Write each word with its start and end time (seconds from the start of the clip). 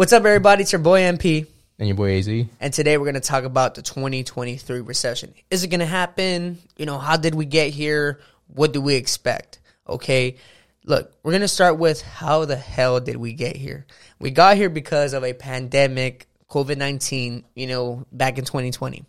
What's 0.00 0.14
up, 0.14 0.24
everybody? 0.24 0.62
It's 0.62 0.72
your 0.72 0.78
boy 0.78 1.02
MP. 1.02 1.46
And 1.78 1.86
your 1.86 1.94
boy 1.94 2.16
AZ. 2.16 2.26
And 2.26 2.72
today 2.72 2.96
we're 2.96 3.04
going 3.04 3.16
to 3.16 3.20
talk 3.20 3.44
about 3.44 3.74
the 3.74 3.82
2023 3.82 4.80
recession. 4.80 5.34
Is 5.50 5.62
it 5.62 5.68
going 5.68 5.80
to 5.80 5.84
happen? 5.84 6.56
You 6.78 6.86
know, 6.86 6.96
how 6.96 7.18
did 7.18 7.34
we 7.34 7.44
get 7.44 7.68
here? 7.68 8.18
What 8.46 8.72
do 8.72 8.80
we 8.80 8.94
expect? 8.94 9.58
Okay. 9.86 10.36
Look, 10.86 11.12
we're 11.22 11.32
going 11.32 11.42
to 11.42 11.48
start 11.48 11.78
with 11.78 12.00
how 12.00 12.46
the 12.46 12.56
hell 12.56 12.98
did 12.98 13.16
we 13.16 13.34
get 13.34 13.56
here? 13.56 13.84
We 14.18 14.30
got 14.30 14.56
here 14.56 14.70
because 14.70 15.12
of 15.12 15.22
a 15.22 15.34
pandemic, 15.34 16.26
COVID 16.48 16.78
19, 16.78 17.44
you 17.54 17.66
know, 17.66 18.06
back 18.10 18.38
in 18.38 18.46
2020. 18.46 19.04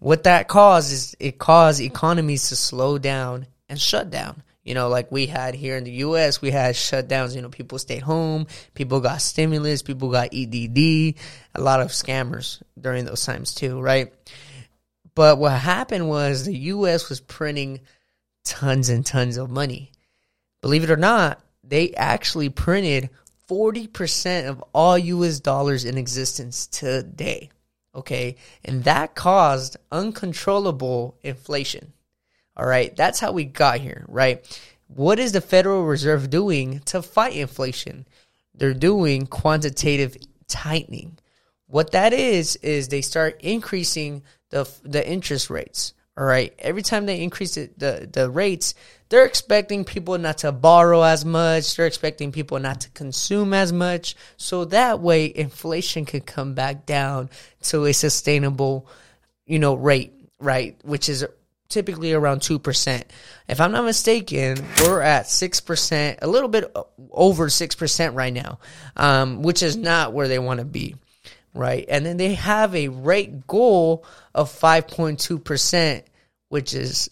What 0.00 0.24
that 0.24 0.48
caused 0.48 0.92
is 0.92 1.16
it 1.20 1.38
caused 1.38 1.80
economies 1.80 2.48
to 2.48 2.56
slow 2.56 2.98
down 2.98 3.46
and 3.68 3.80
shut 3.80 4.10
down. 4.10 4.42
You 4.66 4.74
know, 4.74 4.88
like 4.88 5.12
we 5.12 5.26
had 5.26 5.54
here 5.54 5.76
in 5.76 5.84
the 5.84 5.92
US, 5.92 6.42
we 6.42 6.50
had 6.50 6.74
shutdowns. 6.74 7.36
You 7.36 7.42
know, 7.42 7.48
people 7.48 7.78
stayed 7.78 8.02
home, 8.02 8.48
people 8.74 8.98
got 8.98 9.22
stimulus, 9.22 9.80
people 9.80 10.10
got 10.10 10.34
EDD, 10.34 11.14
a 11.54 11.60
lot 11.60 11.80
of 11.80 11.88
scammers 11.88 12.60
during 12.78 13.04
those 13.04 13.24
times 13.24 13.54
too, 13.54 13.80
right? 13.80 14.12
But 15.14 15.38
what 15.38 15.52
happened 15.52 16.08
was 16.08 16.44
the 16.44 16.56
US 16.56 17.08
was 17.08 17.20
printing 17.20 17.80
tons 18.44 18.88
and 18.88 19.06
tons 19.06 19.36
of 19.36 19.50
money. 19.50 19.92
Believe 20.62 20.82
it 20.82 20.90
or 20.90 20.96
not, 20.96 21.40
they 21.62 21.92
actually 21.94 22.48
printed 22.48 23.10
40% 23.48 24.48
of 24.48 24.64
all 24.74 24.98
US 24.98 25.38
dollars 25.38 25.84
in 25.84 25.96
existence 25.96 26.66
today. 26.66 27.50
Okay. 27.94 28.34
And 28.64 28.82
that 28.82 29.14
caused 29.14 29.76
uncontrollable 29.92 31.16
inflation. 31.22 31.92
All 32.56 32.66
right. 32.66 32.94
That's 32.96 33.20
how 33.20 33.32
we 33.32 33.44
got 33.44 33.80
here, 33.80 34.04
right? 34.08 34.44
What 34.88 35.18
is 35.18 35.32
the 35.32 35.40
Federal 35.40 35.84
Reserve 35.84 36.30
doing 36.30 36.80
to 36.86 37.02
fight 37.02 37.34
inflation? 37.34 38.06
They're 38.54 38.74
doing 38.74 39.26
quantitative 39.26 40.16
tightening. 40.48 41.18
What 41.66 41.92
that 41.92 42.12
is 42.12 42.56
is 42.56 42.88
they 42.88 43.02
start 43.02 43.40
increasing 43.40 44.22
the 44.50 44.70
the 44.82 45.06
interest 45.06 45.50
rates. 45.50 45.92
All 46.18 46.24
right. 46.24 46.54
Every 46.58 46.80
time 46.80 47.04
they 47.04 47.20
increase 47.22 47.56
the, 47.56 47.68
the, 47.76 48.08
the 48.10 48.30
rates, 48.30 48.74
they're 49.10 49.26
expecting 49.26 49.84
people 49.84 50.16
not 50.16 50.38
to 50.38 50.52
borrow 50.52 51.02
as 51.02 51.26
much. 51.26 51.76
They're 51.76 51.86
expecting 51.86 52.32
people 52.32 52.58
not 52.58 52.80
to 52.82 52.90
consume 52.90 53.52
as 53.52 53.70
much. 53.70 54.16
So 54.38 54.64
that 54.66 55.00
way 55.00 55.30
inflation 55.34 56.06
can 56.06 56.22
come 56.22 56.54
back 56.54 56.86
down 56.86 57.28
to 57.64 57.84
a 57.84 57.92
sustainable, 57.92 58.88
you 59.44 59.58
know, 59.58 59.74
rate, 59.74 60.14
right? 60.40 60.80
Which 60.84 61.10
is 61.10 61.26
typically 61.68 62.12
around 62.12 62.40
2%. 62.40 63.02
If 63.48 63.60
I'm 63.60 63.72
not 63.72 63.84
mistaken, 63.84 64.64
we're 64.80 65.00
at 65.00 65.26
6%, 65.26 66.18
a 66.22 66.26
little 66.26 66.48
bit 66.48 66.74
over 67.10 67.46
6% 67.48 68.14
right 68.14 68.32
now, 68.32 68.58
um, 68.96 69.42
which 69.42 69.62
is 69.62 69.76
not 69.76 70.12
where 70.12 70.28
they 70.28 70.38
want 70.38 70.60
to 70.60 70.66
be, 70.66 70.96
right? 71.54 71.84
And 71.88 72.04
then 72.04 72.16
they 72.16 72.34
have 72.34 72.74
a 72.74 72.88
rate 72.88 73.46
goal 73.46 74.04
of 74.34 74.50
5.2%, 74.50 76.02
which 76.48 76.74
is 76.74 77.10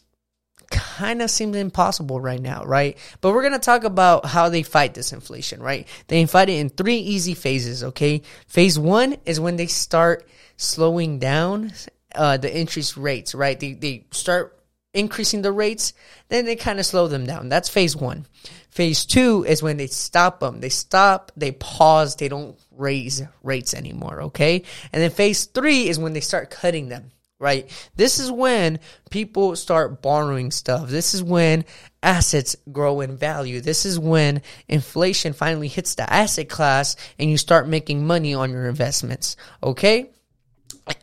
kind 0.70 1.22
of 1.22 1.30
seems 1.30 1.56
impossible 1.56 2.20
right 2.20 2.40
now, 2.40 2.64
right? 2.64 2.98
But 3.20 3.32
we're 3.32 3.42
going 3.42 3.52
to 3.52 3.58
talk 3.58 3.84
about 3.84 4.26
how 4.26 4.48
they 4.48 4.62
fight 4.62 4.94
this 4.94 5.12
inflation, 5.12 5.62
right? 5.62 5.86
They 6.08 6.24
fight 6.26 6.48
it 6.48 6.58
in 6.58 6.68
three 6.68 6.96
easy 6.96 7.34
phases, 7.34 7.84
okay? 7.84 8.22
Phase 8.48 8.78
one 8.78 9.16
is 9.24 9.38
when 9.38 9.56
they 9.56 9.66
start 9.66 10.28
slowing 10.56 11.18
down 11.18 11.72
uh, 12.14 12.36
the 12.36 12.54
interest 12.54 12.96
rates, 12.96 13.34
right? 13.34 13.58
They, 13.58 13.72
they 13.72 14.06
start 14.10 14.58
increasing 14.92 15.42
the 15.42 15.52
rates, 15.52 15.92
then 16.28 16.44
they 16.44 16.56
kind 16.56 16.78
of 16.78 16.86
slow 16.86 17.08
them 17.08 17.26
down. 17.26 17.48
That's 17.48 17.68
phase 17.68 17.96
one. 17.96 18.26
Phase 18.70 19.04
two 19.04 19.44
is 19.46 19.62
when 19.62 19.76
they 19.76 19.88
stop 19.88 20.40
them. 20.40 20.60
They 20.60 20.68
stop, 20.68 21.32
they 21.36 21.52
pause, 21.52 22.16
they 22.16 22.28
don't 22.28 22.56
raise 22.70 23.22
rates 23.42 23.74
anymore, 23.74 24.22
okay? 24.22 24.62
And 24.92 25.02
then 25.02 25.10
phase 25.10 25.46
three 25.46 25.88
is 25.88 25.98
when 25.98 26.12
they 26.12 26.20
start 26.20 26.50
cutting 26.50 26.88
them, 26.88 27.10
right? 27.40 27.68
This 27.96 28.18
is 28.18 28.30
when 28.30 28.78
people 29.10 29.56
start 29.56 30.00
borrowing 30.00 30.50
stuff. 30.50 30.88
This 30.88 31.14
is 31.14 31.22
when 31.22 31.64
assets 32.02 32.56
grow 32.70 33.00
in 33.00 33.16
value. 33.16 33.60
This 33.60 33.86
is 33.86 33.98
when 33.98 34.42
inflation 34.68 35.32
finally 35.32 35.68
hits 35.68 35.96
the 35.96 36.12
asset 36.12 36.48
class 36.48 36.96
and 37.18 37.28
you 37.30 37.36
start 37.36 37.68
making 37.68 38.06
money 38.06 38.34
on 38.34 38.50
your 38.50 38.68
investments, 38.68 39.36
okay? 39.62 40.10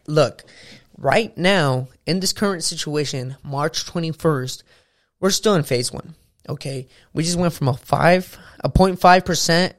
Look, 0.07 0.43
right 1.01 1.35
now, 1.37 1.87
in 2.05 2.19
this 2.19 2.31
current 2.31 2.63
situation, 2.63 3.35
March 3.43 3.85
21st, 3.85 4.63
we're 5.19 5.31
still 5.31 5.55
in 5.55 5.63
phase 5.63 5.91
one. 5.91 6.15
Okay. 6.47 6.87
We 7.13 7.23
just 7.23 7.37
went 7.37 7.53
from 7.53 7.67
a 7.67 7.73
five, 7.73 8.37
a 8.63 8.69
0.5% 8.69 9.73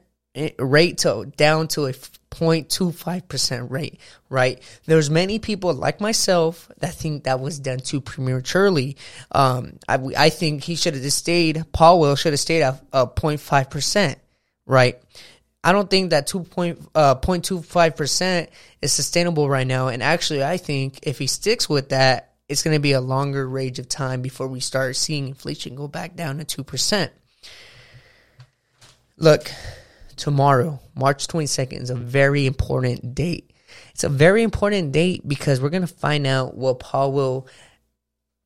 rate 0.59 0.97
to 0.99 1.31
down 1.37 1.67
to 1.69 1.85
a 1.85 1.93
0.25% 1.93 3.69
rate, 3.69 3.99
right? 4.29 4.61
There's 4.85 5.09
many 5.09 5.37
people 5.39 5.73
like 5.73 6.01
myself 6.01 6.71
that 6.79 6.95
think 6.95 7.25
that 7.25 7.39
was 7.39 7.59
done 7.59 7.79
too 7.79 8.01
prematurely. 8.01 8.97
Um, 9.31 9.77
I, 9.87 9.99
I 10.17 10.29
think 10.29 10.63
he 10.63 10.75
should 10.75 10.95
have 10.95 11.13
stayed, 11.13 11.63
Powell 11.71 12.15
should 12.15 12.33
have 12.33 12.39
stayed 12.39 12.63
at 12.63 12.83
a 12.91 13.05
0.5%, 13.05 14.15
right? 14.65 14.99
I 15.63 15.71
don't 15.71 15.89
think 15.89 16.09
that 16.09 16.27
2.25% 16.27 18.43
uh, 18.43 18.47
is 18.81 18.91
sustainable 18.91 19.49
right 19.49 19.65
now. 19.65 19.87
And 19.87 20.03
actually, 20.03 20.43
I 20.43 20.57
think 20.57 20.99
if 21.03 21.19
he 21.19 21.27
sticks 21.27 21.69
with 21.69 21.89
that, 21.89 22.33
it's 22.49 22.63
going 22.63 22.75
to 22.75 22.81
be 22.81 22.91
a 22.91 23.01
longer 23.01 23.47
range 23.47 23.79
of 23.79 23.87
time 23.87 24.21
before 24.21 24.47
we 24.47 24.59
start 24.59 24.97
seeing 24.97 25.29
inflation 25.29 25.75
go 25.75 25.87
back 25.87 26.15
down 26.15 26.43
to 26.43 26.63
2%. 26.63 27.09
Look, 29.17 29.51
tomorrow, 30.17 30.79
March 30.95 31.27
22nd, 31.27 31.81
is 31.81 31.89
a 31.89 31.95
very 31.95 32.45
important 32.45 33.15
date. 33.15 33.51
It's 33.91 34.03
a 34.03 34.09
very 34.09 34.43
important 34.43 34.91
date 34.91 35.27
because 35.27 35.61
we're 35.61 35.69
going 35.69 35.81
to 35.81 35.87
find 35.87 36.27
out 36.27 36.55
what 36.55 36.79
Powell 36.79 37.47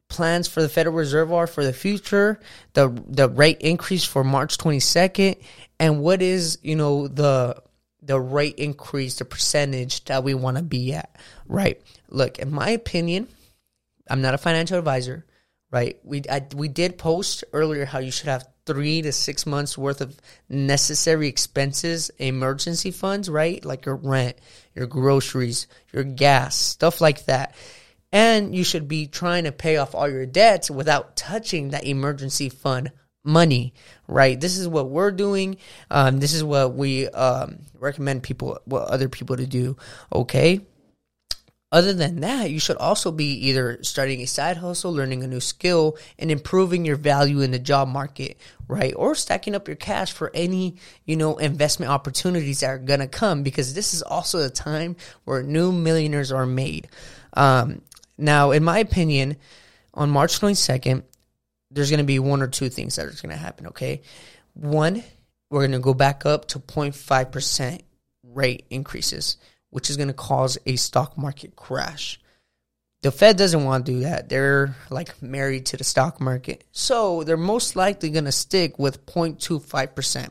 plans 0.09 0.47
for 0.47 0.61
the 0.61 0.69
Federal 0.69 0.95
Reserve 0.95 1.31
are 1.33 1.47
for 1.47 1.63
the 1.63 1.73
future, 1.73 2.39
the 2.73 2.89
the 3.07 3.29
rate 3.29 3.61
increase 3.61 4.03
for 4.03 4.23
March 4.23 4.57
22nd, 4.57 5.37
and 5.79 6.01
what 6.01 6.21
is 6.21 6.59
you 6.61 6.75
know 6.75 7.07
the 7.07 7.61
the 8.01 8.19
rate 8.19 8.55
increase, 8.55 9.15
the 9.15 9.25
percentage 9.25 10.03
that 10.05 10.23
we 10.23 10.33
want 10.33 10.57
to 10.57 10.63
be 10.63 10.93
at, 10.93 11.15
right? 11.47 11.81
Look, 12.09 12.39
in 12.39 12.51
my 12.51 12.69
opinion, 12.69 13.27
I'm 14.09 14.21
not 14.21 14.33
a 14.33 14.37
financial 14.37 14.77
advisor, 14.77 15.25
right? 15.71 15.97
We 16.03 16.23
I, 16.29 16.45
we 16.55 16.67
did 16.67 16.97
post 16.97 17.43
earlier 17.53 17.85
how 17.85 17.99
you 17.99 18.11
should 18.11 18.29
have 18.29 18.47
three 18.65 19.01
to 19.01 19.11
six 19.11 19.45
months 19.45 19.77
worth 19.77 20.01
of 20.01 20.19
necessary 20.49 21.27
expenses, 21.27 22.11
emergency 22.19 22.91
funds, 22.91 23.29
right? 23.29 23.63
Like 23.63 23.85
your 23.85 23.95
rent, 23.95 24.37
your 24.75 24.87
groceries, 24.87 25.67
your 25.91 26.03
gas, 26.03 26.55
stuff 26.55 27.01
like 27.01 27.25
that. 27.25 27.55
And 28.11 28.55
you 28.55 28.63
should 28.63 28.87
be 28.87 29.07
trying 29.07 29.43
to 29.43 29.51
pay 29.51 29.77
off 29.77 29.93
all 29.93 30.09
your 30.09 30.25
debts 30.25 30.71
without 30.71 31.17
touching 31.17 31.69
that 31.69 31.85
emergency 31.85 32.49
fund 32.49 32.91
money, 33.23 33.73
right? 34.07 34.39
This 34.39 34.57
is 34.57 34.67
what 34.67 34.89
we're 34.89 35.11
doing. 35.11 35.57
Um, 35.91 36.19
this 36.19 36.33
is 36.33 36.43
what 36.43 36.73
we 36.73 37.07
um, 37.09 37.59
recommend 37.77 38.23
people, 38.23 38.59
what 38.65 38.87
other 38.87 39.09
people 39.09 39.35
to 39.35 39.45
do. 39.45 39.77
Okay. 40.11 40.61
Other 41.69 41.91
than 41.91 42.21
that, 42.21 42.49
you 42.49 42.61
should 42.61 42.77
also 42.77 43.11
be 43.11 43.49
either 43.49 43.79
starting 43.83 44.21
a 44.21 44.25
side 44.25 44.55
hustle, 44.55 44.93
learning 44.93 45.23
a 45.23 45.27
new 45.27 45.41
skill, 45.41 45.97
and 46.17 46.31
improving 46.31 46.85
your 46.85 46.95
value 46.95 47.41
in 47.41 47.51
the 47.51 47.59
job 47.59 47.89
market, 47.89 48.37
right? 48.69 48.93
Or 48.95 49.15
stacking 49.15 49.53
up 49.53 49.67
your 49.67 49.75
cash 49.75 50.13
for 50.13 50.31
any, 50.33 50.77
you 51.03 51.17
know, 51.17 51.35
investment 51.35 51.91
opportunities 51.91 52.61
that 52.61 52.69
are 52.69 52.77
gonna 52.77 53.09
come 53.09 53.43
because 53.43 53.73
this 53.73 53.93
is 53.93 54.01
also 54.01 54.39
the 54.39 54.49
time 54.49 54.95
where 55.25 55.43
new 55.43 55.73
millionaires 55.73 56.31
are 56.31 56.45
made. 56.45 56.87
Um, 57.33 57.81
now, 58.17 58.51
in 58.51 58.63
my 58.63 58.79
opinion, 58.79 59.37
on 59.93 60.09
March 60.09 60.39
22nd, 60.39 61.03
there's 61.71 61.89
going 61.89 61.99
to 61.99 62.05
be 62.05 62.19
one 62.19 62.41
or 62.41 62.47
two 62.47 62.69
things 62.69 62.95
that 62.95 63.05
are 63.05 63.11
going 63.11 63.29
to 63.29 63.35
happen, 63.35 63.67
okay? 63.67 64.01
One, 64.53 65.03
we're 65.49 65.61
going 65.61 65.71
to 65.71 65.79
go 65.79 65.93
back 65.93 66.25
up 66.25 66.47
to 66.49 66.59
0.5% 66.59 67.81
rate 68.23 68.65
increases, 68.69 69.37
which 69.69 69.89
is 69.89 69.97
going 69.97 70.07
to 70.07 70.13
cause 70.13 70.57
a 70.65 70.75
stock 70.75 71.17
market 71.17 71.55
crash. 71.55 72.19
The 73.03 73.11
Fed 73.11 73.37
doesn't 73.37 73.63
want 73.63 73.85
to 73.85 73.91
do 73.91 73.99
that. 74.01 74.29
They're 74.29 74.75
like 74.89 75.21
married 75.21 75.67
to 75.67 75.77
the 75.77 75.83
stock 75.83 76.19
market. 76.19 76.63
So 76.71 77.23
they're 77.23 77.37
most 77.37 77.75
likely 77.75 78.09
going 78.09 78.25
to 78.25 78.31
stick 78.31 78.79
with 78.79 79.05
0.25%. 79.05 80.29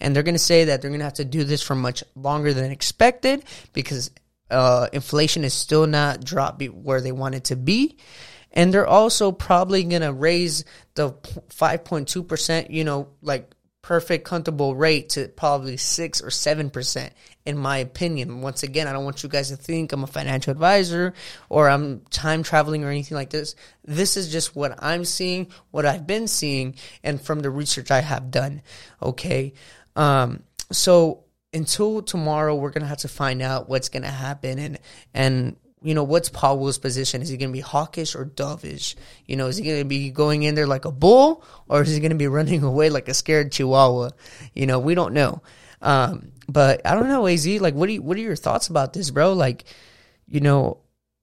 And 0.00 0.14
they're 0.14 0.22
going 0.22 0.34
to 0.34 0.38
say 0.38 0.64
that 0.64 0.82
they're 0.82 0.90
going 0.90 1.00
to 1.00 1.04
have 1.04 1.14
to 1.14 1.24
do 1.24 1.44
this 1.44 1.62
for 1.62 1.74
much 1.74 2.04
longer 2.14 2.52
than 2.52 2.70
expected 2.70 3.44
because 3.72 4.10
uh, 4.50 4.88
inflation 4.92 5.44
is 5.44 5.54
still 5.54 5.86
not 5.86 6.24
dropped 6.24 6.62
where 6.62 7.00
they 7.00 7.12
want 7.12 7.34
it 7.34 7.44
to 7.44 7.56
be 7.56 7.96
and 8.54 8.72
they're 8.72 8.86
also 8.86 9.32
probably 9.32 9.82
going 9.84 10.02
to 10.02 10.12
raise 10.12 10.64
the 10.94 11.10
5.2%, 11.10 12.70
you 12.70 12.84
know, 12.84 13.08
like 13.20 13.50
perfect 13.82 14.24
comfortable 14.24 14.74
rate 14.74 15.10
to 15.10 15.28
probably 15.28 15.76
6 15.76 16.22
or 16.22 16.28
7% 16.28 17.10
in 17.44 17.58
my 17.58 17.78
opinion. 17.78 18.40
Once 18.40 18.62
again, 18.62 18.88
I 18.88 18.92
don't 18.94 19.04
want 19.04 19.22
you 19.22 19.28
guys 19.28 19.50
to 19.50 19.56
think 19.56 19.92
I'm 19.92 20.04
a 20.04 20.06
financial 20.06 20.52
advisor 20.52 21.12
or 21.50 21.68
I'm 21.68 22.00
time 22.08 22.42
traveling 22.42 22.84
or 22.84 22.88
anything 22.88 23.16
like 23.16 23.28
this. 23.28 23.56
This 23.84 24.16
is 24.16 24.32
just 24.32 24.56
what 24.56 24.82
I'm 24.82 25.04
seeing, 25.04 25.48
what 25.70 25.84
I've 25.84 26.06
been 26.06 26.28
seeing 26.28 26.76
and 27.02 27.20
from 27.20 27.40
the 27.40 27.50
research 27.50 27.90
I 27.90 28.00
have 28.00 28.30
done, 28.30 28.62
okay? 29.02 29.52
Um 29.96 30.44
so 30.72 31.23
until 31.54 32.02
tomorrow, 32.02 32.54
we're 32.54 32.70
gonna 32.70 32.86
have 32.86 32.98
to 32.98 33.08
find 33.08 33.40
out 33.40 33.68
what's 33.68 33.88
gonna 33.88 34.10
happen 34.10 34.58
and 34.58 34.78
and 35.14 35.56
you 35.82 35.94
know 35.94 36.04
what's 36.04 36.28
Powell's 36.28 36.78
position. 36.78 37.22
Is 37.22 37.28
he 37.28 37.36
gonna 37.36 37.52
be 37.52 37.60
hawkish 37.60 38.14
or 38.14 38.26
dovish? 38.26 38.96
You 39.26 39.36
know, 39.36 39.46
is 39.46 39.56
he 39.56 39.64
gonna 39.64 39.84
be 39.84 40.10
going 40.10 40.42
in 40.42 40.54
there 40.54 40.66
like 40.66 40.84
a 40.84 40.92
bull 40.92 41.44
or 41.68 41.82
is 41.82 41.94
he 41.94 42.00
gonna 42.00 42.14
be 42.14 42.26
running 42.38 42.62
away 42.62 42.90
like 42.90 43.08
a 43.08 43.14
scared 43.14 43.52
chihuahua? 43.52 44.10
You 44.54 44.66
know, 44.66 44.78
we 44.78 44.94
don't 44.94 45.14
know. 45.14 45.42
Um, 45.80 46.32
but 46.48 46.80
I 46.86 46.94
don't 46.94 47.08
know, 47.08 47.26
Az. 47.26 47.46
Like, 47.46 47.74
what 47.74 47.86
do 47.86 47.92
you, 47.92 48.02
what 48.02 48.16
are 48.16 48.20
your 48.20 48.36
thoughts 48.36 48.68
about 48.68 48.92
this, 48.92 49.10
bro? 49.10 49.34
Like, 49.34 49.64
you 50.26 50.40
know, 50.40 50.78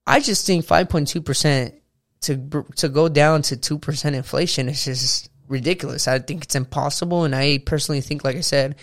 I 0.06 0.20
just 0.20 0.46
think 0.46 0.64
five 0.64 0.88
point 0.88 1.08
two 1.08 1.20
percent 1.20 1.74
to 2.22 2.64
to 2.76 2.88
go 2.88 3.08
down 3.08 3.42
to 3.42 3.56
two 3.56 3.78
percent 3.78 4.16
inflation 4.16 4.68
is 4.68 4.84
just 4.84 5.30
ridiculous. 5.48 6.08
I 6.08 6.18
think 6.20 6.44
it's 6.44 6.54
impossible, 6.54 7.24
and 7.24 7.34
I 7.34 7.58
personally 7.58 8.00
think, 8.00 8.24
like 8.24 8.36
I 8.36 8.40
said, 8.40 8.76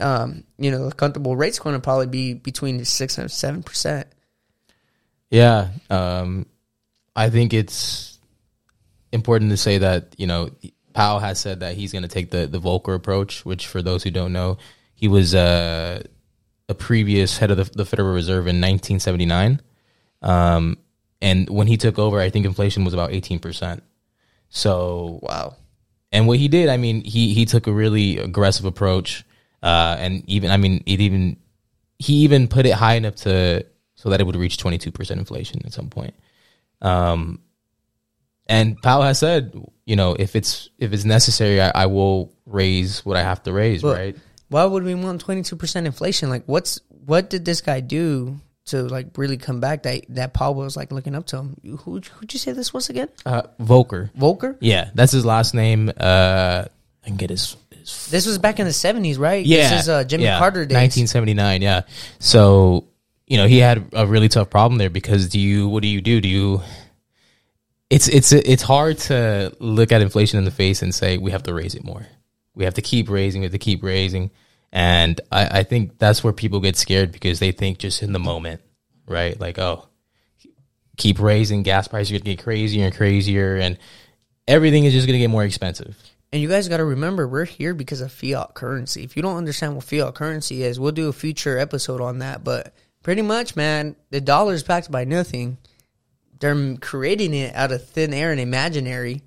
um, 0.00 0.44
you 0.58 0.70
know, 0.70 0.88
the 0.88 0.94
comfortable 0.94 1.36
rate's 1.36 1.58
going 1.58 1.74
to 1.74 1.80
probably 1.80 2.06
be 2.06 2.34
between 2.34 2.84
six 2.84 3.18
and 3.18 3.30
seven 3.30 3.62
percent. 3.62 4.08
Yeah, 5.30 5.68
um, 5.90 6.46
I 7.14 7.30
think 7.30 7.52
it's 7.52 8.18
important 9.12 9.50
to 9.50 9.56
say 9.56 9.78
that 9.78 10.14
you 10.18 10.26
know 10.26 10.50
Powell 10.92 11.18
has 11.18 11.38
said 11.40 11.60
that 11.60 11.74
he's 11.74 11.92
going 11.92 12.02
to 12.02 12.08
take 12.08 12.30
the 12.30 12.46
the 12.46 12.60
Volcker 12.60 12.94
approach, 12.94 13.44
which 13.44 13.66
for 13.66 13.82
those 13.82 14.02
who 14.02 14.10
don't 14.10 14.32
know, 14.32 14.58
he 14.94 15.08
was 15.08 15.34
uh, 15.34 16.02
a 16.68 16.74
previous 16.74 17.38
head 17.38 17.50
of 17.50 17.56
the, 17.56 17.64
the 17.64 17.84
Federal 17.84 18.12
Reserve 18.12 18.46
in 18.46 18.60
1979. 18.60 19.60
Um, 20.22 20.78
and 21.20 21.48
when 21.48 21.66
he 21.66 21.76
took 21.76 21.98
over, 21.98 22.20
I 22.20 22.30
think 22.30 22.46
inflation 22.46 22.84
was 22.84 22.94
about 22.94 23.10
18%. 23.10 23.80
So, 24.48 25.20
wow. 25.22 25.56
And 26.12 26.26
what 26.26 26.38
he 26.38 26.48
did, 26.48 26.68
I 26.68 26.76
mean, 26.76 27.04
he, 27.04 27.34
he 27.34 27.44
took 27.44 27.66
a 27.66 27.72
really 27.72 28.18
aggressive 28.18 28.64
approach. 28.64 29.24
Uh, 29.62 29.96
and 29.98 30.22
even, 30.28 30.50
I 30.50 30.56
mean, 30.56 30.82
it 30.86 31.00
even, 31.00 31.36
he 31.98 32.14
even 32.18 32.48
put 32.48 32.66
it 32.66 32.72
high 32.72 32.94
enough 32.94 33.16
to, 33.16 33.64
so 33.94 34.10
that 34.10 34.20
it 34.20 34.24
would 34.24 34.36
reach 34.36 34.58
22% 34.58 35.10
inflation 35.12 35.62
at 35.64 35.72
some 35.72 35.88
point. 35.88 36.14
Um, 36.82 37.40
and 38.46 38.80
Powell 38.80 39.02
has 39.02 39.18
said, 39.18 39.54
you 39.86 39.96
know, 39.96 40.14
if 40.18 40.36
it's, 40.36 40.68
if 40.78 40.92
it's 40.92 41.04
necessary, 41.04 41.60
I, 41.60 41.72
I 41.74 41.86
will 41.86 42.32
raise 42.44 43.04
what 43.04 43.16
I 43.16 43.22
have 43.22 43.42
to 43.44 43.52
raise, 43.52 43.82
but 43.82 43.96
right? 43.96 44.16
Why 44.48 44.64
would 44.64 44.84
we 44.84 44.94
want 44.94 45.24
22% 45.24 45.86
inflation? 45.86 46.28
Like, 46.28 46.44
what's, 46.46 46.78
what 46.88 47.30
did 47.30 47.44
this 47.44 47.60
guy 47.60 47.80
do 47.80 48.40
to 48.66 48.82
like 48.82 49.16
really 49.16 49.36
come 49.36 49.60
back 49.60 49.84
that 49.84 50.04
that 50.10 50.34
Powell 50.34 50.54
was 50.54 50.76
like 50.76 50.92
looking 50.92 51.14
up 51.14 51.26
to 51.26 51.38
him. 51.38 51.56
Who 51.64 52.00
who'd 52.00 52.32
you 52.32 52.38
say 52.38 52.52
this 52.52 52.74
was 52.74 52.90
again? 52.90 53.08
Uh, 53.24 53.42
Volker. 53.58 54.10
Volcker. 54.18 54.56
Yeah, 54.60 54.90
that's 54.94 55.12
his 55.12 55.24
last 55.24 55.54
name. 55.54 55.90
Uh, 55.96 56.64
I 57.04 57.06
can 57.06 57.16
get 57.16 57.30
his. 57.30 57.56
His 57.86 58.08
this 58.08 58.26
was 58.26 58.38
back 58.38 58.58
in 58.58 58.66
the 58.66 58.72
seventies, 58.72 59.18
right? 59.18 59.44
Yeah, 59.44 59.70
this 59.70 59.82
is 59.82 59.88
uh, 59.88 60.04
Jimmy 60.04 60.24
yeah, 60.24 60.38
Carter 60.38 60.66
days. 60.66 60.74
Nineteen 60.74 61.06
seventy 61.06 61.34
nine. 61.34 61.62
Yeah. 61.62 61.82
So 62.18 62.88
you 63.26 63.36
know 63.36 63.46
he 63.46 63.58
had 63.58 63.88
a 63.92 64.06
really 64.06 64.28
tough 64.28 64.50
problem 64.50 64.78
there 64.78 64.90
because 64.90 65.28
do 65.28 65.38
you 65.38 65.68
what 65.68 65.82
do 65.82 65.88
you 65.88 66.00
do? 66.00 66.20
Do 66.20 66.28
you 66.28 66.62
it's 67.90 68.08
it's 68.08 68.32
it's 68.32 68.62
hard 68.62 68.98
to 68.98 69.54
look 69.60 69.92
at 69.92 70.02
inflation 70.02 70.38
in 70.38 70.44
the 70.44 70.50
face 70.50 70.82
and 70.82 70.94
say 70.94 71.18
we 71.18 71.30
have 71.30 71.44
to 71.44 71.54
raise 71.54 71.74
it 71.74 71.84
more. 71.84 72.06
We 72.54 72.64
have 72.64 72.74
to 72.74 72.82
keep 72.82 73.08
raising. 73.08 73.42
We 73.42 73.44
have 73.44 73.52
to 73.52 73.58
keep 73.58 73.82
raising. 73.82 74.30
And 74.72 75.20
I, 75.30 75.60
I 75.60 75.62
think 75.62 75.98
that's 75.98 76.24
where 76.24 76.32
people 76.32 76.60
get 76.60 76.76
scared 76.76 77.12
because 77.12 77.38
they 77.38 77.52
think 77.52 77.78
just 77.78 78.02
in 78.02 78.12
the 78.12 78.18
moment, 78.18 78.60
right? 79.06 79.38
Like, 79.38 79.58
oh, 79.58 79.88
keep 80.96 81.20
raising 81.20 81.62
gas 81.62 81.86
prices 81.86 82.10
are 82.10 82.14
going 82.14 82.24
to 82.24 82.30
get 82.30 82.42
crazier 82.42 82.84
and 82.86 82.94
crazier, 82.94 83.56
and 83.56 83.78
everything 84.48 84.84
is 84.84 84.92
just 84.92 85.06
going 85.06 85.14
to 85.14 85.20
get 85.20 85.30
more 85.30 85.44
expensive. 85.44 85.96
And 86.36 86.42
you 86.42 86.50
guys 86.50 86.68
got 86.68 86.76
to 86.76 86.84
remember, 86.84 87.26
we're 87.26 87.46
here 87.46 87.72
because 87.72 88.02
of 88.02 88.12
fiat 88.12 88.52
currency. 88.52 89.02
If 89.02 89.16
you 89.16 89.22
don't 89.22 89.38
understand 89.38 89.74
what 89.74 89.84
fiat 89.84 90.14
currency 90.14 90.64
is, 90.64 90.78
we'll 90.78 90.92
do 90.92 91.08
a 91.08 91.12
future 91.14 91.56
episode 91.56 92.02
on 92.02 92.18
that. 92.18 92.44
But 92.44 92.74
pretty 93.02 93.22
much, 93.22 93.56
man, 93.56 93.96
the 94.10 94.20
dollar 94.20 94.52
is 94.52 94.62
backed 94.62 94.90
by 94.90 95.04
nothing. 95.04 95.56
They're 96.38 96.76
creating 96.76 97.32
it 97.32 97.54
out 97.54 97.72
of 97.72 97.88
thin 97.88 98.12
air 98.12 98.32
and 98.32 98.38
imaginary 98.38 99.22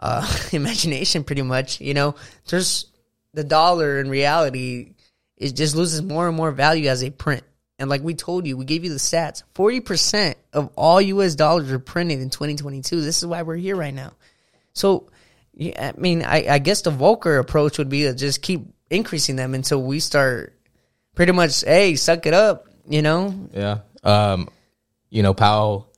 uh, 0.00 0.28
imagination, 0.52 1.22
pretty 1.22 1.42
much. 1.42 1.80
You 1.80 1.94
know, 1.94 2.16
there's 2.48 2.86
the 3.34 3.44
dollar 3.44 4.00
in 4.00 4.10
reality 4.10 4.94
it 5.36 5.54
just 5.54 5.76
loses 5.76 6.02
more 6.02 6.26
and 6.26 6.36
more 6.36 6.50
value 6.50 6.88
as 6.88 7.04
a 7.04 7.10
print. 7.10 7.44
And 7.78 7.88
like 7.88 8.02
we 8.02 8.14
told 8.14 8.48
you, 8.48 8.56
we 8.56 8.64
gave 8.64 8.82
you 8.82 8.90
the 8.90 8.96
stats. 8.96 9.44
40% 9.54 10.34
of 10.52 10.70
all 10.74 11.00
US 11.00 11.36
dollars 11.36 11.70
are 11.70 11.78
printed 11.78 12.18
in 12.18 12.30
2022. 12.30 13.00
This 13.00 13.18
is 13.18 13.26
why 13.26 13.42
we're 13.42 13.54
here 13.54 13.76
right 13.76 13.94
now. 13.94 14.14
So, 14.72 15.08
yeah, 15.58 15.92
I 15.92 16.00
mean, 16.00 16.22
I, 16.22 16.46
I 16.48 16.58
guess 16.60 16.82
the 16.82 16.92
Volcker 16.92 17.40
approach 17.40 17.78
would 17.78 17.88
be 17.88 18.04
to 18.04 18.14
just 18.14 18.42
keep 18.42 18.62
increasing 18.90 19.34
them 19.34 19.54
until 19.54 19.82
we 19.82 19.98
start 19.98 20.56
pretty 21.16 21.32
much, 21.32 21.62
hey, 21.62 21.96
suck 21.96 22.26
it 22.26 22.32
up, 22.32 22.68
you 22.88 23.02
know? 23.02 23.48
Yeah. 23.52 23.78
Um, 24.04 24.48
you 25.10 25.24
know, 25.24 25.34
Powell, 25.34 25.92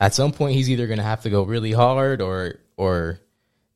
at 0.00 0.14
some 0.14 0.32
point, 0.32 0.54
he's 0.54 0.70
either 0.70 0.86
going 0.86 0.98
to 0.98 1.04
have 1.04 1.22
to 1.22 1.30
go 1.30 1.42
really 1.42 1.72
hard 1.72 2.22
or, 2.22 2.54
or 2.78 3.20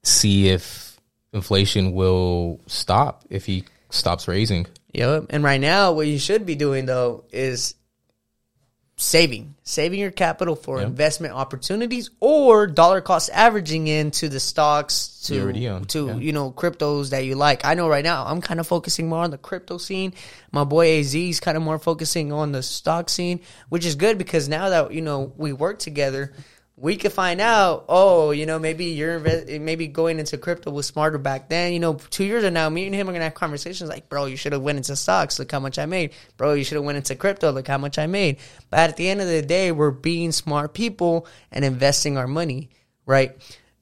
see 0.03 0.49
if 0.49 0.99
inflation 1.35 1.93
will 1.93 2.61
stop 2.67 3.25
if 3.29 3.45
he 3.45 3.65
stops 3.91 4.27
raising. 4.27 4.67
Yep. 4.95 5.27
And 5.31 5.45
right 5.45 5.61
now, 5.61 5.93
what 5.93 6.07
you 6.07 6.19
should 6.19 6.47
be 6.47 6.55
doing 6.55 6.87
though 6.87 7.25
is 7.31 7.75
saving, 8.97 9.55
saving 9.65 9.99
your 9.99 10.13
capital 10.13 10.55
for 10.55 10.79
yep. 10.79 10.87
investment 10.87 11.35
opportunities 11.35 12.11
or 12.21 12.67
dollar 12.67 13.01
cost 13.01 13.29
averaging 13.33 13.89
into 13.89 14.29
the 14.29 14.39
stocks 14.39 15.21
to 15.25 15.53
to 15.89 16.07
yeah. 16.07 16.17
you 16.17 16.33
know 16.33 16.53
cryptos 16.53 17.11
that 17.11 17.25
you 17.25 17.35
like. 17.35 17.65
I 17.65 17.75
know 17.75 17.89
right 17.89 18.05
now 18.05 18.25
I'm 18.25 18.41
kind 18.41 18.61
of 18.61 18.67
focusing 18.67 19.09
more 19.09 19.25
on 19.25 19.31
the 19.31 19.39
crypto 19.39 19.79
scene. 19.79 20.15
My 20.53 20.65
boy 20.65 21.01
Az 21.01 21.15
is 21.15 21.41
kind 21.41 21.57
of 21.57 21.63
more 21.63 21.79
focusing 21.79 22.33
on 22.33 22.53
the 22.53 22.63
stock 22.63 23.09
scene, 23.09 23.41
which 23.69 23.85
is 23.85 23.97
good 23.97 24.17
because 24.17 24.49
now 24.49 24.69
that 24.69 24.93
you 24.93 25.03
know 25.03 25.33
we 25.37 25.53
work 25.53 25.79
together 25.81 26.33
we 26.77 26.97
could 26.97 27.13
find 27.13 27.41
out, 27.41 27.85
oh, 27.89 28.33
you 28.33 28.47
know, 28.47 28.59
maybe 28.59 28.87
you're 28.87 29.21
maybe 29.61 29.87
going 29.87 30.19
into 30.19 30.37
crypto 30.37 30.73
was 30.73 30.87
smarter 30.87 31.19
back 31.19 31.49
then. 31.49 31.73
You 31.73 31.79
know, 31.79 31.95
two 31.95 32.25
years 32.25 32.43
from 32.43 32.55
now, 32.55 32.69
me 32.69 32.87
and 32.87 32.95
him 32.95 33.09
are 33.09 33.13
gonna 33.13 33.25
have 33.25 33.35
conversations 33.35 33.89
like, 33.89 34.09
bro, 34.09 34.25
you 34.25 34.37
should 34.37 34.53
have 34.53 34.63
went 34.63 34.79
into 34.79 34.97
stocks. 34.97 35.39
Look 35.39 35.53
how 35.53 35.61
much 35.61 35.79
I 35.79 35.87
made. 35.87 36.13
Bro, 36.37 36.55
you 36.55 36.65
should 36.65 36.75
have 36.75 36.85
went 36.85 36.99
into 36.99 37.15
crypto. 37.15 37.53
Look 37.53 37.69
how 37.69 37.79
much 37.79 37.97
I 37.99 38.07
made. 38.07 38.39
But 38.71 38.91
at 38.91 38.97
the 38.97 39.09
end 39.09 39.21
of 39.21 39.29
the 39.29 39.43
day, 39.43 39.71
we're 39.71 39.93
being 39.93 40.33
smart 40.33 40.75
people 40.75 41.29
and 41.53 41.65
investing 41.65 42.19
our 42.19 42.27
money, 42.27 42.71
right? 43.07 43.37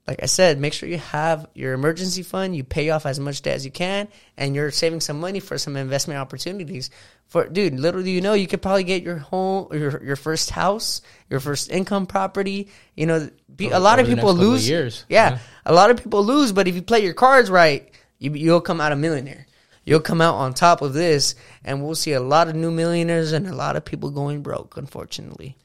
Like 0.07 0.21
I 0.23 0.27
said, 0.27 0.59
make 0.59 0.73
sure 0.73 0.89
you 0.89 0.99
have 0.99 1.47
your 1.55 1.75
emergency 1.75 2.25
fund. 2.25 2.57
You 2.57 2.65
pay 2.65 2.91
off 2.91 3.07
as 3.07 3.21
much 3.21 3.43
debt 3.43 3.55
as 3.55 3.65
you 3.65 3.71
can, 3.71 4.09
and 4.37 4.55
you're 4.55 4.73
saving 4.73 5.01
some 5.01 5.21
money 5.21 5.39
for 5.39 5.59
some 5.59 5.77
investment 5.77 6.19
opportunities 6.19 6.91
for 7.33 7.49
dude, 7.49 7.81
little 7.81 8.03
do 8.03 8.11
you 8.11 8.21
know, 8.21 8.35
you 8.35 8.47
could 8.47 8.61
probably 8.61 8.85
get 8.85 9.03
your 9.03 9.17
home, 9.17 9.69
your 9.73 10.05
your 10.05 10.17
first 10.17 10.51
house, 10.51 11.01
your 11.31 11.41
first 11.41 11.71
income 11.71 12.05
property. 12.05 12.69
You 12.95 13.07
know, 13.07 13.31
be, 13.57 13.71
a 13.71 13.81
lot 13.81 13.99
of 13.99 14.07
people 14.07 14.35
lose. 14.35 14.69
Years. 14.69 15.07
Yeah, 15.09 15.31
yeah, 15.31 15.39
a 15.65 15.73
lot 15.73 15.91
of 15.91 16.03
people 16.03 16.23
lose, 16.23 16.53
but 16.53 16.69
if 16.69 16.75
you 16.75 16.83
play 16.83 17.03
your 17.03 17.15
cards 17.15 17.49
right, 17.49 17.91
you, 18.19 18.35
you'll 18.35 18.61
come 18.61 18.83
out 18.83 18.93
a 18.93 18.97
millionaire. 18.97 19.47
You'll 19.87 20.01
come 20.01 20.21
out 20.21 20.35
on 20.35 20.53
top 20.53 20.83
of 20.83 20.93
this, 20.93 21.35
and 21.65 21.83
we'll 21.83 21.95
see 21.95 22.13
a 22.13 22.21
lot 22.21 22.49
of 22.49 22.55
new 22.55 22.71
millionaires 22.71 23.33
and 23.33 23.47
a 23.47 23.55
lot 23.55 23.77
of 23.77 23.85
people 23.87 24.11
going 24.11 24.43
broke. 24.43 24.77
Unfortunately, 24.77 25.57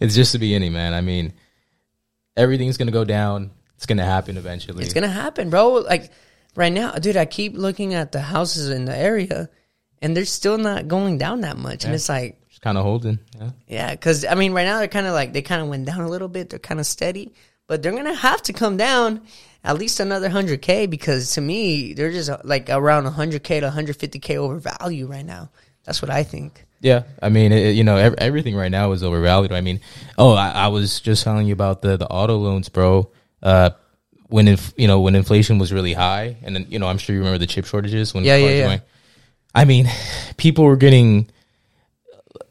it's 0.00 0.14
just 0.14 0.32
the 0.32 0.38
beginning, 0.38 0.72
man. 0.72 0.94
I 0.94 1.02
mean, 1.02 1.34
everything's 2.36 2.76
gonna 2.76 2.90
go 2.90 3.04
down. 3.04 3.50
It's 3.76 3.86
gonna 3.86 4.04
happen 4.04 4.36
eventually. 4.36 4.84
It's 4.84 4.94
gonna 4.94 5.08
happen, 5.08 5.50
bro. 5.50 5.74
Like 5.74 6.10
right 6.54 6.72
now, 6.72 6.92
dude. 6.92 7.16
I 7.16 7.24
keep 7.24 7.54
looking 7.54 7.94
at 7.94 8.12
the 8.12 8.20
houses 8.20 8.70
in 8.70 8.84
the 8.84 8.96
area 8.96 9.48
and 10.02 10.16
they're 10.16 10.24
still 10.24 10.58
not 10.58 10.88
going 10.88 11.18
down 11.18 11.42
that 11.42 11.56
much. 11.56 11.82
Yeah. 11.82 11.88
And 11.88 11.94
it's 11.94 12.08
like 12.08 12.48
just 12.48 12.62
kind 12.62 12.78
of 12.78 12.84
holding. 12.84 13.18
Yeah, 13.38 13.50
yeah. 13.66 13.90
Because 13.90 14.24
I 14.24 14.34
mean, 14.34 14.52
right 14.52 14.64
now 14.64 14.78
they're 14.78 14.88
kind 14.88 15.06
of 15.06 15.12
like 15.12 15.32
they 15.32 15.42
kind 15.42 15.62
of 15.62 15.68
went 15.68 15.86
down 15.86 16.00
a 16.00 16.08
little 16.08 16.28
bit. 16.28 16.50
They're 16.50 16.58
kind 16.58 16.80
of 16.80 16.86
steady, 16.86 17.34
but 17.66 17.82
they're 17.82 17.92
gonna 17.92 18.14
have 18.14 18.42
to 18.42 18.52
come 18.52 18.76
down 18.76 19.22
at 19.64 19.78
least 19.78 20.00
another 20.00 20.28
hundred 20.28 20.62
k 20.62 20.86
because 20.86 21.32
to 21.32 21.40
me 21.40 21.92
they're 21.92 22.12
just 22.12 22.30
like 22.44 22.70
around 22.70 23.04
hundred 23.06 23.42
k 23.42 23.60
to 23.60 23.70
hundred 23.70 23.96
fifty 23.96 24.18
k 24.18 24.38
over 24.38 24.58
value 24.58 25.06
right 25.06 25.26
now. 25.26 25.50
That's 25.84 26.02
what 26.02 26.10
I 26.10 26.22
think. 26.22 26.65
Yeah, 26.80 27.04
I 27.22 27.30
mean, 27.30 27.52
it, 27.52 27.74
you 27.74 27.84
know, 27.84 27.96
everything 27.96 28.54
right 28.54 28.70
now 28.70 28.92
is 28.92 29.02
overvalued. 29.02 29.52
I 29.52 29.60
mean, 29.60 29.80
oh, 30.18 30.34
I, 30.34 30.50
I, 30.50 30.68
was 30.68 31.00
just 31.00 31.24
telling 31.24 31.46
you 31.46 31.52
about 31.52 31.82
the 31.82 31.96
the 31.96 32.06
auto 32.06 32.36
loans, 32.36 32.68
bro. 32.68 33.10
Uh, 33.42 33.70
when 34.28 34.48
if 34.48 34.74
you 34.76 34.86
know 34.86 35.00
when 35.00 35.14
inflation 35.14 35.58
was 35.58 35.72
really 35.72 35.92
high, 35.92 36.36
and 36.42 36.54
then 36.54 36.66
you 36.68 36.78
know 36.78 36.86
I'm 36.86 36.98
sure 36.98 37.14
you 37.14 37.20
remember 37.20 37.38
the 37.38 37.46
chip 37.46 37.64
shortages 37.64 38.12
when 38.12 38.24
yeah, 38.24 38.36
yeah, 38.36 38.48
yeah. 38.48 38.66
Going, 38.66 38.80
I 39.54 39.64
mean, 39.64 39.88
people 40.36 40.64
were 40.64 40.76
getting 40.76 41.30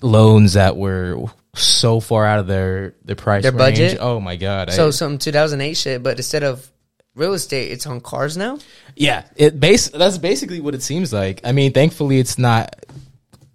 loans 0.02 0.54
that 0.54 0.76
were 0.76 1.26
so 1.54 2.00
far 2.00 2.26
out 2.26 2.40
of 2.40 2.48
their 2.48 2.96
their 3.04 3.16
price 3.16 3.44
their 3.44 3.52
range. 3.52 3.78
budget. 3.78 3.98
Oh 4.02 4.20
my 4.20 4.36
god! 4.36 4.72
So 4.72 4.88
I, 4.88 4.92
some 4.92 5.18
2008 5.18 5.74
shit, 5.76 6.04
but 6.04 6.18
instead 6.18 6.44
of 6.44 6.70
real 7.16 7.34
estate, 7.34 7.72
it's 7.72 7.86
on 7.86 8.02
cars 8.02 8.38
now. 8.38 8.60
Yeah, 8.96 9.26
it 9.36 9.60
base 9.60 9.90
that's 9.90 10.18
basically 10.18 10.62
what 10.62 10.76
it 10.76 10.84
seems 10.84 11.12
like. 11.12 11.42
I 11.44 11.52
mean, 11.52 11.74
thankfully, 11.74 12.20
it's 12.20 12.38
not 12.38 12.85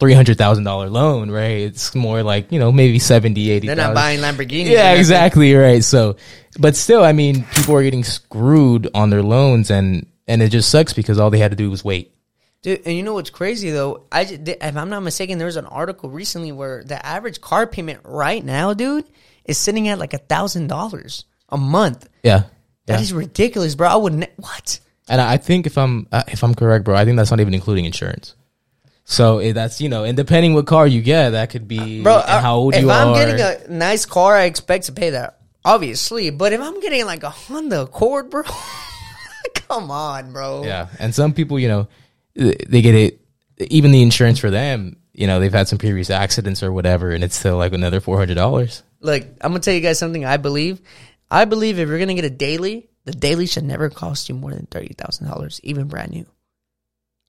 three 0.00 0.14
hundred 0.14 0.38
thousand 0.38 0.64
dollar 0.64 0.88
loan, 0.90 1.30
right? 1.30 1.58
It's 1.60 1.94
more 1.94 2.22
like 2.22 2.50
you 2.50 2.58
know 2.58 2.72
maybe 2.72 2.98
70, 2.98 3.50
80. 3.50 3.66
They're 3.66 3.76
not 3.76 3.94
buying 3.94 4.20
Lamborghinis. 4.20 4.70
Yeah, 4.70 4.94
exactly 4.94 5.54
right. 5.54 5.84
So, 5.84 6.16
but 6.58 6.74
still, 6.74 7.04
I 7.04 7.12
mean, 7.12 7.44
people 7.54 7.76
are 7.76 7.82
getting 7.82 8.02
screwed 8.04 8.88
on 8.94 9.10
their 9.10 9.22
loans, 9.22 9.70
and 9.70 10.06
and 10.26 10.42
it 10.42 10.48
just 10.48 10.70
sucks 10.70 10.92
because 10.92 11.18
all 11.18 11.30
they 11.30 11.38
had 11.38 11.50
to 11.52 11.56
do 11.56 11.70
was 11.70 11.84
wait 11.84 12.14
Dude, 12.62 12.82
and 12.84 12.94
you 12.94 13.02
know 13.02 13.14
what's 13.14 13.30
crazy 13.30 13.70
though? 13.70 14.04
I 14.12 14.22
if 14.22 14.76
I'm 14.76 14.90
not 14.90 15.00
mistaken, 15.00 15.38
there 15.38 15.46
was 15.46 15.56
an 15.56 15.66
article 15.66 16.10
recently 16.10 16.52
where 16.52 16.84
the 16.84 17.04
average 17.04 17.40
car 17.40 17.66
payment 17.66 18.00
right 18.04 18.44
now, 18.44 18.74
dude, 18.74 19.04
is 19.44 19.56
sitting 19.58 19.88
at 19.88 19.98
like 19.98 20.12
a 20.14 20.18
thousand 20.18 20.66
dollars 20.66 21.24
a 21.48 21.56
month. 21.56 22.08
Yeah. 22.22 22.44
That 22.86 22.96
Yeah. 22.96 23.00
is 23.00 23.12
ridiculous, 23.14 23.74
bro. 23.74 23.88
I 23.88 23.96
would 23.96 24.12
ne- 24.14 24.30
what? 24.36 24.78
And 25.08 25.20
I 25.22 25.38
think 25.38 25.66
if 25.66 25.78
I'm 25.78 26.06
uh, 26.12 26.22
if 26.28 26.44
I'm 26.44 26.54
correct, 26.54 26.84
bro, 26.84 26.94
I 26.96 27.04
think 27.06 27.16
that's 27.16 27.30
not 27.30 27.40
even 27.40 27.54
including 27.54 27.86
insurance. 27.86 28.34
So 29.10 29.40
eh, 29.40 29.52
that's 29.52 29.80
you 29.80 29.88
know, 29.88 30.04
and 30.04 30.16
depending 30.16 30.54
what 30.54 30.68
car 30.68 30.86
you 30.86 31.02
get, 31.02 31.30
that 31.30 31.50
could 31.50 31.66
be 31.66 32.00
bro. 32.00 32.20
how 32.20 32.54
old 32.54 32.76
if 32.76 32.82
you 32.82 32.90
I'm 32.90 33.08
are. 33.08 33.20
If 33.20 33.28
I'm 33.28 33.36
getting 33.36 33.72
a 33.72 33.76
nice 33.76 34.06
car, 34.06 34.36
I 34.36 34.44
expect 34.44 34.84
to 34.84 34.92
pay 34.92 35.10
that, 35.10 35.40
obviously. 35.64 36.30
But 36.30 36.52
if 36.52 36.60
I'm 36.60 36.78
getting 36.78 37.04
like 37.06 37.24
a 37.24 37.28
Honda 37.28 37.82
Accord, 37.82 38.30
bro, 38.30 38.44
come 39.54 39.90
on, 39.90 40.32
bro. 40.32 40.62
yeah, 40.62 40.86
and 41.00 41.12
some 41.12 41.32
people, 41.32 41.58
you 41.58 41.66
know, 41.66 41.88
they 42.34 42.82
get 42.82 42.94
it. 42.94 43.20
Even 43.58 43.90
the 43.90 44.00
insurance 44.00 44.38
for 44.38 44.48
them, 44.48 44.96
you 45.12 45.26
know, 45.26 45.40
they've 45.40 45.52
had 45.52 45.66
some 45.66 45.78
previous 45.78 46.08
accidents 46.08 46.62
or 46.62 46.72
whatever, 46.72 47.10
and 47.10 47.24
it's 47.24 47.36
still 47.36 47.56
like 47.56 47.72
another 47.72 47.98
four 47.98 48.16
hundred 48.16 48.36
dollars. 48.36 48.84
Look, 49.00 49.24
I'm 49.40 49.50
gonna 49.50 49.58
tell 49.58 49.74
you 49.74 49.80
guys 49.80 49.98
something. 49.98 50.24
I 50.24 50.36
believe, 50.36 50.80
I 51.28 51.46
believe 51.46 51.80
if 51.80 51.88
you're 51.88 51.98
gonna 51.98 52.14
get 52.14 52.24
a 52.24 52.30
daily, 52.30 52.88
the 53.06 53.12
daily 53.12 53.46
should 53.46 53.64
never 53.64 53.90
cost 53.90 54.28
you 54.28 54.36
more 54.36 54.52
than 54.52 54.66
thirty 54.66 54.94
thousand 54.94 55.26
dollars, 55.26 55.60
even 55.64 55.88
brand 55.88 56.12
new. 56.12 56.26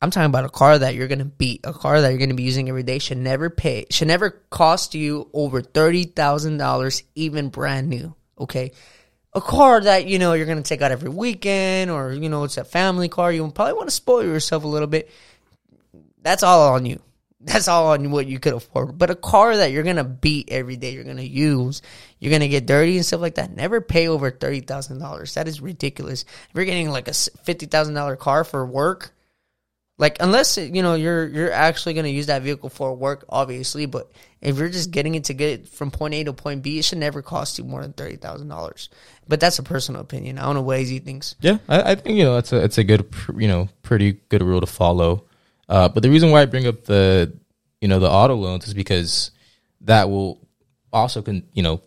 I'm 0.01 0.10
talking 0.10 0.25
about 0.25 0.46
a 0.46 0.50
car 0.50 0.79
that 0.79 0.96
you're 0.96 1.08
gonna 1.08 1.25
beat, 1.25 1.62
a 1.63 1.74
car 1.74 2.01
that 2.01 2.10
you're 2.10 2.20
gonna 2.20 2.34
be 2.34 2.43
using 2.43 2.67
every 2.70 2.81
day 2.81 2.98
should 2.98 3.20
never 3.20 3.51
pay, 3.51 3.86
should 3.91 4.08
never 4.08 4.31
cost 4.50 4.96
you 4.96 5.29
over 5.31 5.62
thirty 5.62 6.05
thousand 6.05 6.58
dollars, 6.58 7.03
even 7.13 7.50
brand 7.50 7.88
new. 7.88 8.15
Okay, 8.39 8.72
a 9.34 9.41
car 9.41 9.79
that 9.79 10.08
you 10.08 10.17
know 10.17 10.34
you're 10.34 10.48
gonna 10.48 10.63
take 10.63 10.81
out 10.81 10.91
every 10.91 11.10
weekend, 11.10 11.91
or 11.91 12.13
you 12.13 12.29
know 12.29 12.43
it's 12.46 12.58
a 12.58 12.63
family 12.63 13.10
car. 13.10 13.31
You 13.31 13.48
probably 13.51 13.74
want 13.74 13.89
to 13.89 13.96
spoil 13.96 14.24
yourself 14.24 14.63
a 14.63 14.67
little 14.67 14.88
bit. 14.88 15.10
That's 16.24 16.41
all 16.41 16.74
on 16.74 16.86
you. 16.88 17.00
That's 17.39 17.67
all 17.67 17.88
on 17.88 18.10
what 18.12 18.27
you 18.27 18.39
could 18.39 18.53
afford. 18.53 18.98
But 18.98 19.10
a 19.10 19.15
car 19.15 19.55
that 19.58 19.72
you're 19.72 19.84
gonna 19.84 20.03
beat 20.03 20.50
every 20.51 20.77
day, 20.77 20.93
you're 20.93 21.03
gonna 21.03 21.22
use, 21.22 21.84
you're 22.20 22.31
gonna 22.31 22.48
get 22.48 22.65
dirty 22.65 22.98
and 22.98 23.05
stuff 23.05 23.22
like 23.22 23.36
that. 23.36 23.55
Never 23.55 23.81
pay 23.81 24.08
over 24.08 24.31
thirty 24.31 24.62
thousand 24.62 24.98
dollars. 24.98 25.36
That 25.36 25.48
is 25.48 25.62
ridiculous. 25.62 26.24
If 26.24 26.55
you're 26.55 26.65
getting 26.65 26.89
like 26.89 27.08
a 27.08 27.13
fifty 27.13 27.67
thousand 27.67 27.93
dollar 27.93 28.15
car 28.15 28.43
for 28.43 28.65
work, 28.65 29.13
like 30.01 30.17
unless 30.20 30.58
you 30.58 30.81
know 30.81 30.96
you're 30.96 31.27
you're 31.27 31.51
actually 31.51 31.93
gonna 31.93 32.08
use 32.08 32.25
that 32.25 32.41
vehicle 32.41 32.70
for 32.70 32.91
work, 32.96 33.24
obviously. 33.29 33.86
But 33.86 34.12
if 34.41 34.58
you're 34.58 34.67
just 34.67 34.89
getting 34.89 35.13
it 35.13 35.25
to 35.25 35.36
get 35.36 35.50
it 35.50 35.67
from 35.67 35.91
point 35.91 36.15
A 36.15 36.24
to 36.24 36.34
point 36.34 36.63
B, 36.63 36.79
it 36.79 36.86
should 36.86 36.98
never 36.98 37.22
cost 37.22 37.60
you 37.60 37.63
more 37.65 37.84
than 37.84 37.93
thirty 37.93 38.15
thousand 38.15 38.48
dollars. 38.48 38.89
But 39.27 39.39
that's 39.39 39.60
a 39.60 39.63
personal 39.63 40.01
opinion. 40.01 40.39
I 40.39 40.41
don't 40.41 40.55
know 40.55 40.63
what 40.63 40.79
AZ 40.79 40.89
thinks. 41.01 41.36
Yeah, 41.39 41.60
I, 41.70 41.91
I 41.91 41.96
think 41.96 42.17
you 42.17 42.24
know 42.24 42.38
it's 42.38 42.51
a 42.51 42.63
it's 42.63 42.79
a 42.79 42.84
good 42.84 43.13
you 43.38 43.48
know 43.48 43.70
pretty 43.84 44.13
good 44.29 44.41
rule 44.41 44.60
to 44.60 44.65
follow. 44.65 45.25
Uh, 45.70 45.88
but 45.88 46.01
the 46.01 46.10
reason 46.10 46.31
why 46.31 46.41
I 46.41 46.46
bring 46.48 46.65
up 46.65 46.86
the 46.86 47.38
you 47.79 47.88
know 47.88 48.00
the 48.00 48.10
auto 48.10 48.34
loans 48.34 48.67
is 48.67 48.74
because 48.74 49.29
that 49.81 50.10
will 50.10 50.41
also 50.91 51.22
con- 51.22 51.43
you 51.53 51.62
know 51.62 51.79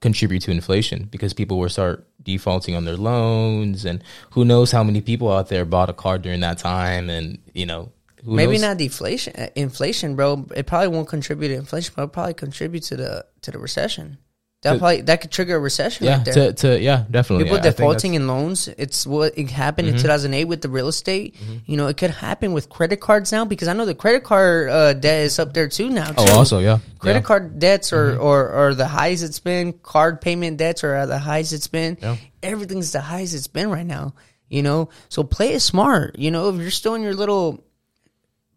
contribute 0.00 0.42
to 0.42 0.52
inflation 0.52 1.08
because 1.10 1.32
people 1.32 1.58
will 1.58 1.68
start 1.68 2.06
defaulting 2.26 2.74
on 2.74 2.84
their 2.84 2.96
loans 2.96 3.86
and 3.86 4.02
who 4.32 4.44
knows 4.44 4.70
how 4.72 4.84
many 4.84 5.00
people 5.00 5.32
out 5.32 5.48
there 5.48 5.64
bought 5.64 5.88
a 5.88 5.94
car 5.94 6.18
during 6.18 6.40
that 6.40 6.58
time 6.58 7.08
and 7.08 7.38
you 7.54 7.64
know 7.64 7.90
who 8.24 8.34
Maybe 8.34 8.52
knows? 8.54 8.62
not 8.62 8.76
deflation, 8.78 9.34
uh, 9.36 9.48
inflation, 9.54 10.16
bro. 10.16 10.44
It 10.54 10.66
probably 10.66 10.88
won't 10.88 11.06
contribute 11.08 11.48
to 11.48 11.54
inflation, 11.54 11.92
but 11.94 12.02
it'll 12.02 12.12
probably 12.12 12.34
contribute 12.34 12.82
to 12.84 12.96
the 12.96 13.24
to 13.42 13.52
the 13.52 13.58
recession. 13.58 14.18
That 14.62 14.72
To- 14.72 14.78
probably 14.78 15.00
that 15.02 15.20
could 15.20 15.30
trigger 15.30 15.56
a 15.56 15.58
recession 15.60 16.06
yeah 16.06 16.16
right 16.16 16.24
there. 16.24 16.34
to, 16.34 16.52
to 16.54 16.80
yeah 16.80 17.04
definitely 17.10 17.44
People 17.44 17.58
think 17.60 17.76
defaulting 17.76 18.14
in 18.14 18.26
loans. 18.26 18.68
It's 18.68 19.06
what 19.06 19.36
it 19.36 19.50
happened 19.50 19.88
Mm-hmm. 19.88 19.96
in 19.98 20.02
2008 20.02 20.44
with 20.46 20.62
the 20.62 20.68
real 20.70 20.88
estate. 20.88 21.36
You 21.66 21.76
know, 21.76 21.88
it 21.88 21.96
could 21.98 22.10
happen 22.10 22.52
with 22.52 22.68
credit 22.70 22.96
cards 23.00 23.32
now 23.32 23.44
because 23.44 23.68
I 23.68 23.74
know 23.74 23.84
the 23.84 23.94
credit 23.94 24.24
card 24.24 24.70
uh, 24.70 24.92
debt 24.94 25.24
is 25.26 25.38
up 25.38 25.52
there 25.52 25.68
too 25.68 25.90
now. 25.90 26.06
Too. 26.06 26.14
oh 26.18 26.38
also 26.38 26.58
yeah 26.60 26.78
Credit 26.98 27.18
yeah. 27.18 27.20
Mm-hmm. 27.20 27.26
card 27.26 27.58
debts 27.58 27.92
are, 27.92 28.16
or 28.18 28.48
are 28.50 28.74
the 28.74 28.86
highest 28.88 29.22
it's 29.24 29.40
been. 29.40 29.74
Card 29.74 30.20
payment 30.22 30.56
debts 30.56 30.82
are 30.84 30.94
at 30.94 31.06
the 31.06 31.18
highest 31.18 31.52
it's 31.52 31.68
been. 31.68 31.98
Yeah. 32.00 32.16
Everything's 32.42 32.92
the 32.92 33.02
highest 33.02 33.34
it's 33.34 33.48
been 33.48 33.70
right 33.70 33.86
now. 33.86 34.14
You 34.48 34.62
know, 34.62 34.88
so 35.10 35.22
play 35.22 35.52
it 35.54 35.60
smart. 35.60 36.18
You 36.18 36.30
know, 36.30 36.48
if 36.48 36.56
you're 36.56 36.70
still 36.70 36.94
in 36.94 37.02
your 37.02 37.14
little 37.14 37.62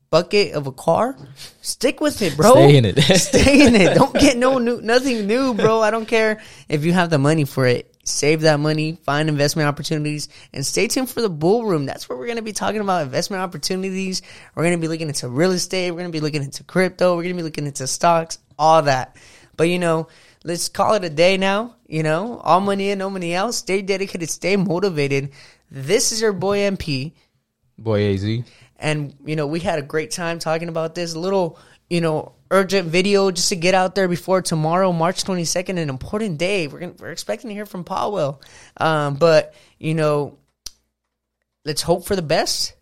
bucket 0.10 0.54
of 0.54 0.68
a 0.68 0.72
car, 0.72 1.18
stick 1.62 2.02
with 2.02 2.22
it, 2.22 2.36
bro. 2.36 2.52
Stay 2.52 2.78
in 2.78 2.86
it. 2.86 3.00
Stay 3.18 3.68
in 3.68 3.76
it. 3.76 3.96
Don't 3.96 4.14
get 4.14 4.38
no 4.38 4.58
new, 4.58 4.82
nothing 4.82 5.28
new, 5.28 5.54
bro. 5.54 5.82
I 5.82 5.92
don't 5.92 6.08
care 6.08 6.42
if 6.68 6.84
you 6.84 6.94
have 6.94 7.10
the 7.10 7.18
money 7.18 7.46
for 7.46 7.66
it. 7.66 7.94
Save 8.04 8.42
that 8.42 8.60
money, 8.60 8.98
find 9.04 9.30
investment 9.30 9.68
opportunities, 9.68 10.30
and 10.52 10.66
stay 10.66 10.88
tuned 10.88 11.12
for 11.12 11.22
the 11.22 11.30
bull 11.30 11.66
room. 11.66 11.86
That's 11.86 12.10
where 12.10 12.18
we're 12.18 12.26
going 12.26 12.38
to 12.38 12.44
be 12.44 12.54
talking 12.54 12.82
about 12.82 13.04
investment 13.04 13.44
opportunities. 13.44 14.24
We're 14.56 14.64
going 14.64 14.76
to 14.76 14.82
be 14.82 14.88
looking 14.88 15.10
into 15.10 15.30
real 15.30 15.52
estate. 15.52 15.92
We're 15.92 16.00
going 16.00 16.12
to 16.12 16.16
be 16.16 16.22
looking 16.22 16.42
into 16.42 16.64
crypto. 16.64 17.16
We're 17.16 17.24
going 17.24 17.36
to 17.36 17.40
be 17.40 17.44
looking 17.44 17.68
into 17.68 17.86
stocks, 17.86 18.40
all 18.58 18.82
that. 18.84 19.16
But 19.58 19.70
you 19.70 19.78
know, 19.78 20.08
let's 20.44 20.70
call 20.70 20.96
it 20.96 21.04
a 21.04 21.10
day 21.10 21.38
now. 21.38 21.76
You 21.88 22.02
know, 22.02 22.40
all 22.44 22.62
money 22.62 22.90
in, 22.90 22.98
no 22.98 23.12
money 23.12 23.36
out. 23.36 23.54
Stay 23.54 23.84
dedicated, 23.84 24.30
stay 24.30 24.56
motivated. 24.56 25.32
This 25.70 26.12
is 26.12 26.22
your 26.22 26.34
boy 26.34 26.60
MP. 26.60 27.14
boy 27.78 28.12
Az 28.12 28.26
And, 28.80 29.14
you 29.26 29.36
know, 29.36 29.46
we 29.46 29.60
had 29.60 29.78
a 29.78 29.82
great 29.82 30.12
time 30.12 30.40
talking 30.40 30.70
about 30.70 30.96
this. 30.96 31.16
Little, 31.16 31.60
you 31.90 32.02
know, 32.02 32.34
urgent 32.50 32.88
video 32.88 33.30
just 33.30 33.50
to 33.50 33.56
get 33.56 33.76
out 33.76 33.94
there 33.96 34.08
before 34.08 34.42
tomorrow, 34.42 34.92
March 34.92 35.24
22nd, 35.24 35.78
an 35.78 35.90
important 35.90 36.38
day. 36.38 36.68
We're 36.68 36.80
gonna, 36.80 36.94
we're 37.00 37.12
expecting 37.12 37.50
to 37.50 37.54
hear 37.54 37.66
from 37.66 37.84
Powell. 37.84 38.42
Um, 38.78 39.16
but, 39.16 39.54
you 39.78 39.94
know, 39.94 40.38
let's 41.66 41.82
hope 41.82 42.06
for 42.06 42.16
the 42.16 42.22
best. 42.22 42.76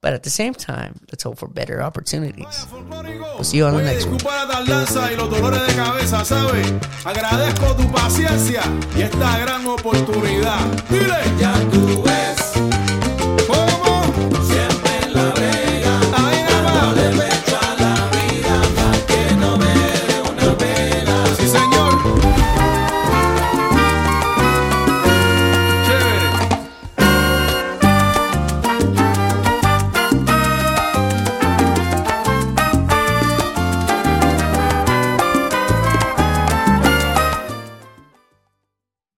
But 0.00 0.12
at 0.12 0.22
the 0.22 0.30
same 0.30 0.54
time, 0.54 1.00
let's 1.10 1.24
hope 1.24 1.38
for 1.38 1.48
better 1.48 1.82
opportunities. 1.82 2.66
We'll 2.72 3.42
see 3.42 3.56
you 3.56 3.64
on 3.64 3.74
the 3.74 3.82
next 3.82 4.06
one. 4.06 4.18
Disculpa 4.18 4.46
la 4.46 4.54
tardanza 4.54 5.12
y 5.12 5.16
los 5.16 5.28
dolores 5.28 5.66
de 5.66 5.74
cabeza, 5.74 6.24
¿sabes? 6.24 6.72
Agradezco 7.04 7.74
tu 7.74 7.90
paciencia 7.90 8.62
y 8.96 9.02
esta 9.02 9.38
gran 9.40 9.66
oportunidad. 9.66 10.60
Dile. 10.88 11.18